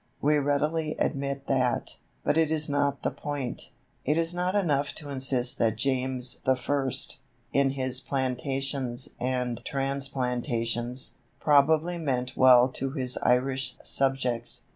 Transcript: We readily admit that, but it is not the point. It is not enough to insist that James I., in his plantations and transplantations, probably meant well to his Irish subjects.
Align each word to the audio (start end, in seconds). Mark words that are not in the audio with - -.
We 0.19 0.39
readily 0.39 0.95
admit 0.97 1.45
that, 1.45 1.97
but 2.23 2.35
it 2.35 2.49
is 2.49 2.67
not 2.67 3.03
the 3.03 3.11
point. 3.11 3.69
It 4.03 4.17
is 4.17 4.33
not 4.33 4.55
enough 4.55 4.93
to 4.95 5.09
insist 5.09 5.59
that 5.59 5.75
James 5.75 6.39
I., 6.43 6.57
in 7.53 7.69
his 7.69 7.99
plantations 7.99 9.09
and 9.19 9.63
transplantations, 9.63 11.17
probably 11.39 11.99
meant 11.99 12.35
well 12.35 12.67
to 12.69 12.89
his 12.89 13.19
Irish 13.21 13.75
subjects. 13.83 14.63